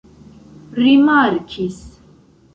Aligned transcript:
rimarkis 0.83 1.77